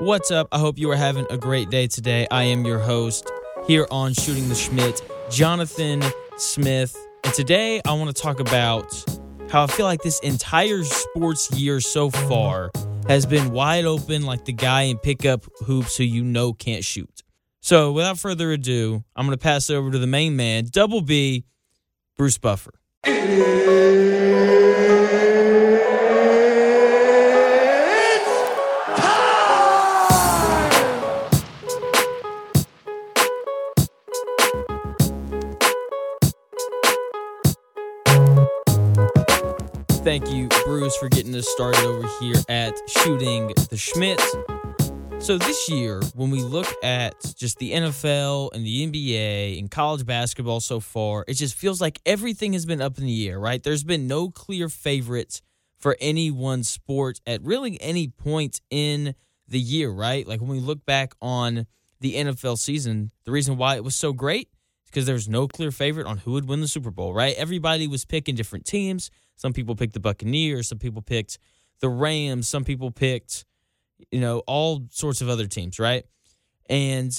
[0.00, 0.48] What's up?
[0.50, 2.26] I hope you are having a great day today.
[2.30, 3.30] I am your host
[3.68, 5.00] here on Shooting the Shmitt,
[5.30, 6.02] Jonathan
[6.38, 6.96] Smith.
[7.22, 8.92] And today I want to talk about
[9.48, 12.72] how I feel like this entire sports year so far
[13.06, 17.22] has been wide open like the guy in pickup hoops who you know can't shoot.
[17.60, 21.02] So without further ado, I'm going to pass it over to the main man, Double
[21.02, 21.44] B,
[22.16, 22.72] Bruce Buffer.
[40.04, 44.20] Thank you, Bruce, for getting us started over here at Shooting the Shmitt.
[45.22, 50.04] So, this year, when we look at just the NFL and the NBA and college
[50.04, 53.62] basketball so far, it just feels like everything has been up in the air, right?
[53.62, 55.40] There's been no clear favorites
[55.78, 59.14] for any one sport at really any point in
[59.46, 60.26] the year, right?
[60.26, 61.64] Like when we look back on
[62.00, 64.48] the NFL season, the reason why it was so great
[64.84, 67.36] is because there was no clear favorite on who would win the Super Bowl, right?
[67.36, 69.08] Everybody was picking different teams.
[69.42, 71.38] Some people picked the Buccaneers, some people picked
[71.80, 73.44] the Rams, some people picked
[74.10, 76.04] you know, all sorts of other teams, right?
[76.68, 77.12] And,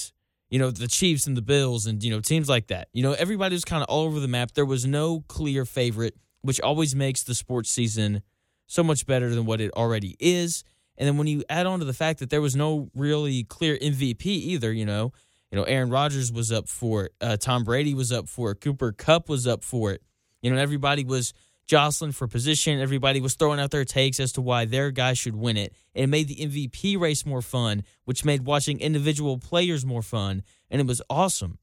[0.50, 2.88] you know, the Chiefs and the Bills and, you know, teams like that.
[2.92, 4.52] You know, everybody was kind of all over the map.
[4.52, 8.22] There was no clear favorite, which always makes the sports season
[8.66, 10.64] so much better than what it already is.
[10.96, 13.76] And then when you add on to the fact that there was no really clear
[13.76, 15.12] MVP either, you know,
[15.50, 18.60] you know, Aaron Rodgers was up for it, uh, Tom Brady was up for it,
[18.60, 20.02] Cooper Kupp was up for it.
[20.42, 21.32] You know, everybody was
[21.66, 22.80] jostling for position.
[22.80, 25.74] Everybody was throwing out their takes as to why their guy should win it.
[25.94, 30.42] And it made the MVP race more fun, which made watching individual players more fun,
[30.70, 31.58] and it was awesome.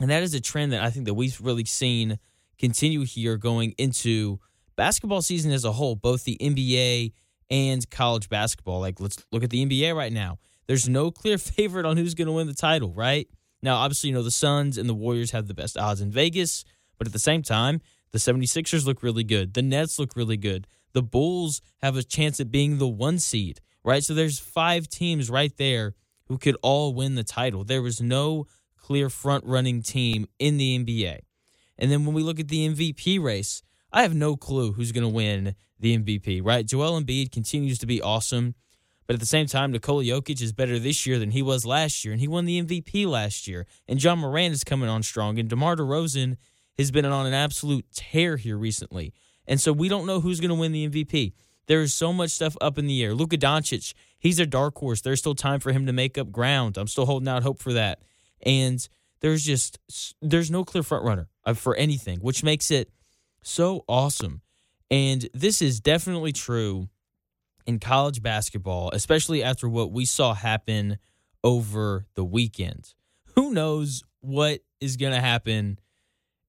[0.00, 2.18] And that is a trend that I think that we've really seen
[2.58, 4.40] continue here going into
[4.76, 7.12] basketball season as a whole, both the NBA
[7.50, 8.80] and college basketball.
[8.80, 10.38] Like let's look at the NBA right now.
[10.66, 13.28] There's no clear favorite on who's going to win the title, right?
[13.62, 16.64] Now, obviously, you know, the Suns and the Warriors have the best odds in Vegas,
[16.96, 19.54] but at the same time, the 76ers look really good.
[19.54, 20.66] The Nets look really good.
[20.92, 24.02] The Bulls have a chance at being the one seed, right?
[24.02, 25.94] So there's five teams right there
[26.26, 27.64] who could all win the title.
[27.64, 31.20] There was no clear front running team in the NBA.
[31.78, 33.62] And then when we look at the MVP race,
[33.92, 36.66] I have no clue who's going to win the MVP, right?
[36.66, 38.54] Joel Embiid continues to be awesome.
[39.06, 42.04] But at the same time, Nikola Jokic is better this year than he was last
[42.04, 43.66] year, and he won the MVP last year.
[43.88, 46.36] And Ja Morant is coming on strong, and DeMar DeRozan
[46.80, 49.12] has been on an absolute tear here recently.
[49.46, 51.32] And so we don't know who's going to win the MVP.
[51.66, 53.14] There is so much stuff up in the air.
[53.14, 55.00] Luka Doncic, he's a dark horse.
[55.00, 56.76] There's still time for him to make up ground.
[56.76, 58.02] I'm still holding out hope for that.
[58.42, 58.86] And
[59.20, 59.78] there's just
[60.20, 62.90] there's no clear front runner uh, for anything, which makes it
[63.42, 64.40] so awesome.
[64.90, 66.88] And this is definitely true
[67.66, 70.98] in college basketball, especially after what we saw happen
[71.44, 72.94] over the weekend.
[73.36, 75.78] Who knows what is going to happen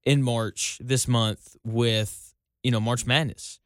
[0.06, 3.60] in March this month with you know March Madness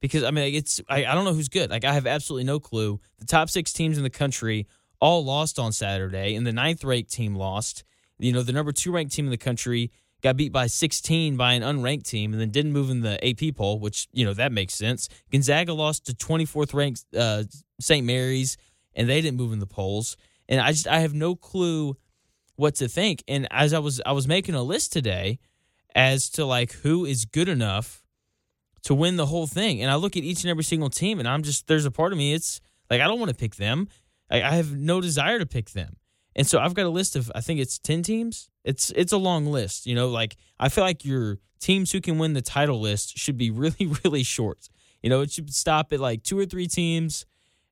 [0.00, 1.70] because I mean it's I, I don't know who's good.
[1.70, 3.00] Like I have absolutely no clue.
[3.18, 4.66] The top six teams in the country
[5.00, 7.84] all lost on Saturday, and the ninth ranked team lost.
[8.18, 9.90] You know the number two ranked team in the country
[10.22, 13.56] got beat by 16 by an unranked team, and then didn't move in the AP
[13.56, 15.08] poll, which you know that makes sense.
[15.30, 17.44] Gonzaga lost to 24th ranked uh,
[17.80, 18.06] St.
[18.06, 18.56] Mary's,
[18.94, 20.16] and they didn't move in the polls.
[20.48, 21.96] And I just I have no clue
[22.56, 23.24] what to think.
[23.26, 25.38] And as I was I was making a list today
[25.94, 28.02] as to like who is good enough
[28.84, 29.80] to win the whole thing.
[29.82, 32.12] And I look at each and every single team, and I'm just there's a part
[32.12, 32.60] of me it's
[32.90, 33.88] like I don't want to pick them.
[34.30, 35.96] I, I have no desire to pick them.
[36.34, 38.48] And so I've got a list of I think it's ten teams.
[38.64, 39.86] It's it's a long list.
[39.86, 43.36] You know, like I feel like your teams who can win the title list should
[43.36, 44.68] be really really short.
[45.02, 47.26] You know, it should stop at like two or three teams,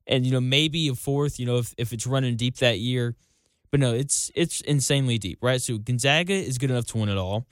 [0.07, 1.41] and you know maybe a fourth.
[1.41, 3.17] You know, if if it's running deep that year.
[3.71, 5.63] But no, it's it's insanely deep, right?
[5.63, 7.47] So Gonzaga is good enough to win it all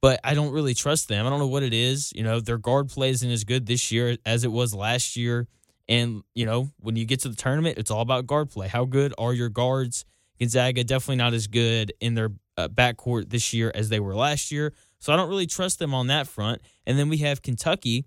[0.00, 1.26] but I don't really trust them.
[1.26, 2.12] I don't know what it is.
[2.14, 5.48] You know, their guard play isn't as good this year as it was last year.
[5.88, 8.68] And, you know, when you get to the tournament, it's all about guard play.
[8.68, 10.04] How good are your guards?
[10.38, 14.52] Gonzaga definitely not as good in their uh, backcourt this year as they were last
[14.52, 14.72] year.
[14.98, 16.60] So I don't really trust them on that front.
[16.86, 18.04] And then we have Kentucky,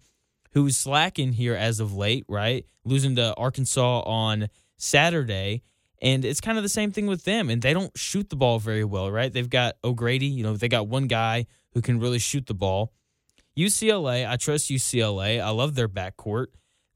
[0.53, 2.65] who's slacking here as of late, right?
[2.85, 4.47] Losing to Arkansas on
[4.77, 5.63] Saturday.
[6.01, 7.49] And it's kind of the same thing with them.
[7.49, 9.31] And they don't shoot the ball very well, right?
[9.31, 12.93] They've got O'Grady, you know, they got one guy who can really shoot the ball.
[13.57, 15.41] UCLA, I trust UCLA.
[15.41, 16.47] I love their backcourt.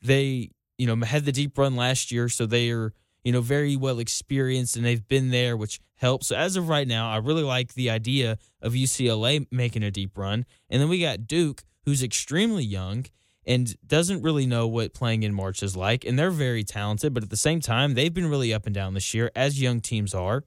[0.01, 2.94] They, you know, had the deep run last year, so they are,
[3.24, 6.27] you know, very well experienced and they've been there, which helps.
[6.27, 10.18] So as of right now, I really like the idea of UCLA making a deep
[10.18, 10.45] run.
[10.69, 13.06] And then we got Duke, who's extremely young
[13.45, 16.04] and doesn't really know what playing in March is like.
[16.06, 18.94] And they're very talented, but at the same time, they've been really up and down
[18.94, 20.44] this year, as young teams are.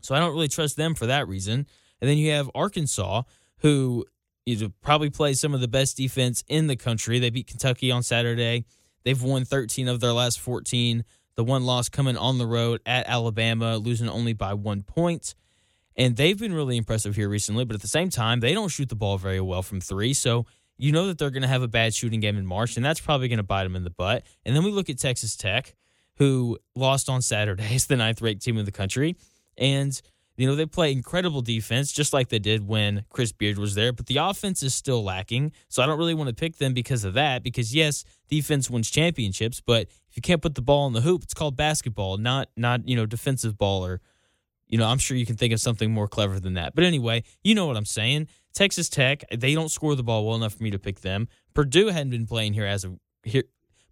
[0.00, 1.66] So I don't really trust them for that reason.
[2.00, 3.22] And then you have Arkansas,
[3.58, 4.04] who
[4.46, 7.18] you uh, know, probably plays some of the best defense in the country.
[7.18, 8.64] They beat Kentucky on Saturday.
[9.04, 11.04] They've won 13 of their last 14.
[11.34, 15.34] The one loss coming on the road at Alabama, losing only by one point.
[15.96, 18.88] And they've been really impressive here recently, but at the same time, they don't shoot
[18.88, 20.14] the ball very well from three.
[20.14, 20.46] So
[20.76, 23.00] you know that they're going to have a bad shooting game in March, and that's
[23.00, 24.24] probably going to bite them in the butt.
[24.44, 25.74] And then we look at Texas Tech,
[26.16, 27.66] who lost on Saturday.
[27.72, 29.16] It's the ninth ranked team in the country.
[29.56, 30.00] And,
[30.38, 33.92] you know, they play incredible defense, just like they did when Chris Beard was there,
[33.92, 35.50] but the offense is still lacking.
[35.68, 38.88] So I don't really want to pick them because of that, because yes, defense wins
[38.88, 42.50] championships, but if you can't put the ball in the hoop, it's called basketball, not,
[42.56, 44.00] not, you know, defensive ball or,
[44.68, 46.76] you know, I'm sure you can think of something more clever than that.
[46.76, 48.28] But anyway, you know what I'm saying.
[48.54, 51.26] Texas Tech, they don't score the ball well enough for me to pick them.
[51.52, 53.42] Purdue hadn't been playing here as of here.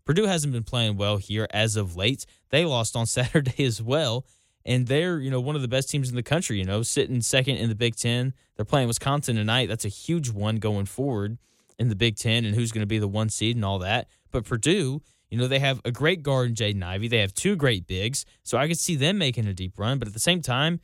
[0.05, 2.25] Purdue hasn't been playing well here as of late.
[2.51, 4.27] They lost on Saturday as well,
[4.67, 6.59] and they're you know one of the best teams in the country.
[6.59, 8.35] You know, sitting second in the Big Ten.
[8.57, 9.69] They're playing Wisconsin tonight.
[9.69, 11.39] That's a huge one going forward
[11.79, 14.09] in the Big Ten, and who's going to be the one seed and all that.
[14.31, 17.09] But Purdue, you know, they have a great guard in Jaden Ivey.
[17.09, 19.99] They have two great bigs, so I could see them making a deep run.
[19.99, 20.81] But at the same time,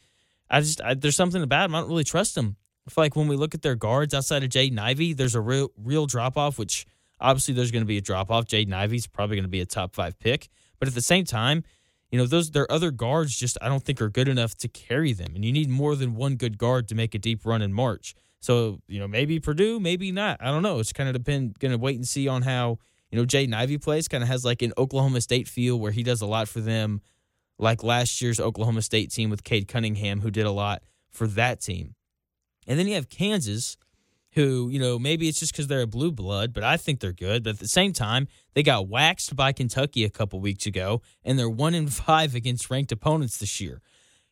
[0.49, 2.57] I just I, there's something about them I don't really trust them.
[2.87, 5.41] I feel like when we look at their guards outside of Jaden Ivey, there's a
[5.41, 6.87] real real drop off, which
[7.21, 8.47] obviously there's going to be a drop off.
[8.47, 11.65] Jaden Ivey's probably going to be a top five pick, but at the same time,
[12.13, 15.15] you know those their other guards just I don't think are good enough to carry
[15.15, 17.73] them, and you need more than one good guard to make a deep run in
[17.73, 18.15] March.
[18.41, 20.37] So you know maybe Purdue, maybe not.
[20.41, 20.79] I don't know.
[20.79, 22.79] It's kind of depend going to wait and see on how
[23.11, 24.09] you know Jaden Ivey plays.
[24.09, 27.01] Kind of has like an Oklahoma State feel where he does a lot for them,
[27.59, 31.63] like last year's Oklahoma State team with Cade Cunningham, who did a lot for that
[31.63, 31.95] team.
[32.67, 33.79] And then you have Kansas,
[34.35, 37.13] who, you know, maybe it's just because they're a blue blood, but I think they're
[37.13, 37.45] good.
[37.45, 41.39] But at the same time, they got waxed by Kentucky a couple weeks ago, and
[41.39, 43.83] they're one in five against ranked opponents this year.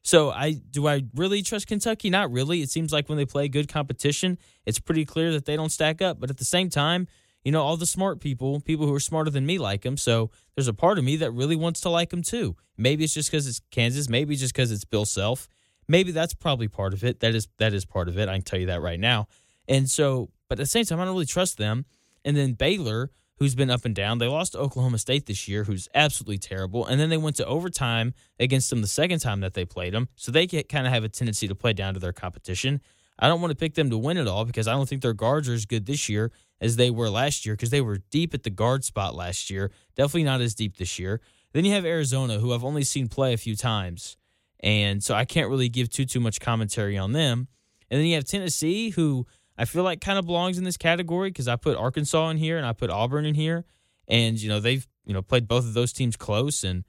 [0.02, 2.08] So I do I really trust Kentucky?
[2.08, 2.62] Not really.
[2.62, 6.00] It seems like when they play good competition, it's pretty clear that they don't stack
[6.00, 6.18] up.
[6.18, 7.06] But at the same time,
[7.44, 9.98] you know, all the smart people, people who are smarter than me, like them.
[9.98, 12.56] So there's a part of me that really wants to like them too.
[12.78, 14.08] Maybe it's just because it's Kansas.
[14.08, 15.46] Maybe just because it's Bill Self
[15.90, 17.20] maybe that's probably part of it.
[17.20, 18.28] That is that is part of it.
[18.28, 19.26] I can tell you that right now.
[19.70, 21.86] And so, but at the same time, I don't really trust them.
[22.24, 25.64] And then Baylor, who's been up and down, they lost to Oklahoma State this year,
[25.64, 26.84] who's absolutely terrible.
[26.84, 30.08] And then they went to overtime against them the second time that they played them.
[30.16, 32.82] So they kind of have a tendency to play down to their competition.
[33.18, 35.14] I don't want to pick them to win it all because I don't think their
[35.14, 38.34] guards are as good this year as they were last year because they were deep
[38.34, 39.70] at the guard spot last year.
[39.94, 41.20] Definitely not as deep this year.
[41.52, 44.16] Then you have Arizona, who I've only seen play a few times.
[44.60, 47.48] And so I can't really give too too much commentary on them.
[47.90, 49.26] And then you have Tennessee, who
[49.60, 52.56] I feel like kind of belongs in this category because I put Arkansas in here
[52.56, 53.66] and I put Auburn in here,
[54.08, 56.84] and you know they've you know played both of those teams close, and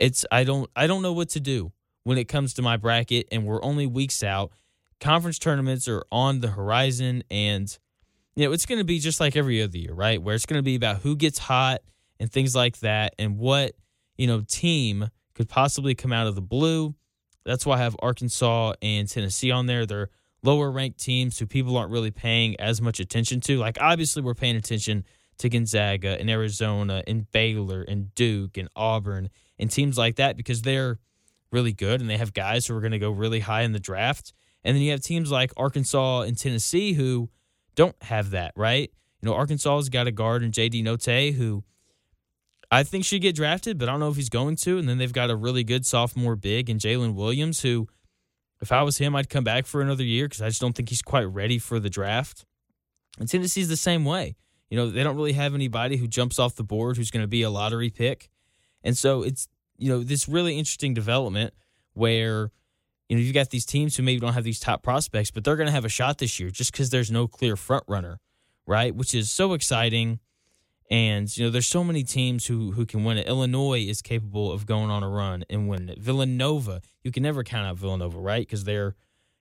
[0.00, 1.70] it's I don't I don't know what to do
[2.02, 4.50] when it comes to my bracket, and we're only weeks out.
[4.98, 7.78] Conference tournaments are on the horizon, and
[8.34, 10.20] you know it's going to be just like every other year, right?
[10.20, 11.82] Where it's going to be about who gets hot
[12.18, 13.76] and things like that, and what
[14.18, 16.96] you know team could possibly come out of the blue
[17.44, 19.86] that's why I have Arkansas and Tennessee on there.
[19.86, 20.10] They're
[20.42, 23.58] lower ranked teams who people aren't really paying as much attention to.
[23.58, 25.04] Like, obviously, we're paying attention
[25.38, 30.62] to Gonzaga and Arizona and Baylor and Duke and Auburn and teams like that because
[30.62, 30.98] they're
[31.50, 33.80] really good and they have guys who are going to go really high in the
[33.80, 34.32] draft.
[34.64, 37.30] And then you have teams like Arkansas and Tennessee who
[37.74, 38.90] don't have that, right?
[39.20, 41.64] You know, Arkansas's got a guard in JD Notae who
[42.70, 44.78] I think should get drafted, but I don't know if he's going to.
[44.78, 47.88] And then they've got a really good sophomore big in Jaylin Williams, who,
[48.60, 50.88] if I was him, I'd come back for another year because I just don't think
[50.88, 52.44] he's quite ready for the draft.
[53.18, 54.36] And Tennessee's the same way.
[54.68, 57.28] You know, they don't really have anybody who jumps off the board who's going to
[57.28, 58.30] be a lottery pick.
[58.84, 61.54] And so it's, you know, this really interesting development
[61.94, 62.52] where,
[63.08, 65.56] you know, you've got these teams who maybe don't have these top prospects, but they're
[65.56, 68.20] going to have a shot this year just because there's no clear front runner,
[68.66, 68.94] right?
[68.94, 70.20] Which is so exciting
[70.90, 73.28] and you know, there's so many teams who who can win it.
[73.28, 76.00] Illinois is capable of going on a run and winning it.
[76.00, 78.46] Villanova, you can never count out Villanova, right?
[78.46, 78.96] Because they're,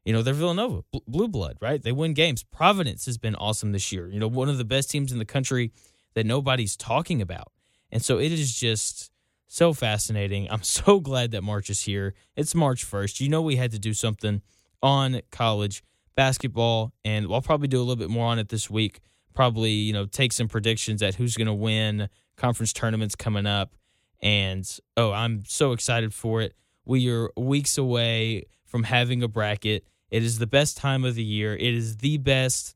[0.06, 1.82] you know, they're Villanova, blue blood, right?
[1.82, 2.44] They win games.
[2.44, 4.08] Providence has been awesome this year.
[4.08, 5.72] You know, one of the best teams in the country
[6.14, 7.52] that nobody's talking about.
[7.92, 9.12] And so it is just
[9.48, 10.48] so fascinating.
[10.52, 12.14] I'm so glad that March is here.
[12.36, 13.22] It's March 1st.
[13.22, 14.44] You know, we had to do something
[14.84, 15.84] on college
[16.16, 19.00] basketball, and I'll probably do a little bit more on it this week
[19.34, 23.76] probably you know take some predictions at who's going to win conference tournaments coming up.
[24.22, 24.68] And
[24.98, 26.54] oh, I'm so excited for it.
[26.86, 29.86] We are weeks away from having a bracket.
[30.10, 31.56] It is the best time of the year.
[31.56, 32.76] It is the best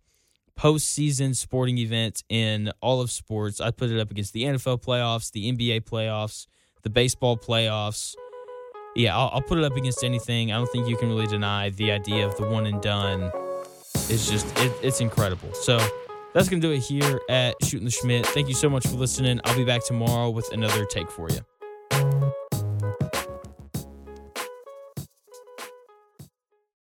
[0.57, 3.60] postseason sporting event in all of sports.
[3.60, 6.45] I put it up against the NFL playoffs, the NBA playoffs,
[6.83, 8.15] the baseball playoffs.
[8.95, 10.51] Yeah, I'll, I'll put it up against anything.
[10.51, 13.31] I don't think you can really deny the idea of the one and done.
[14.10, 15.53] It's just it, it's incredible.
[15.53, 15.79] So
[16.33, 18.25] that's gonna do it here at Shooting the Shmitt.
[18.27, 19.39] Thank you so much for listening.
[19.43, 21.39] I'll be back tomorrow with another take for you.